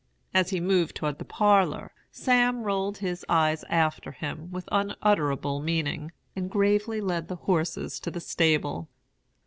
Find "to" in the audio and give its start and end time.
7.99-8.09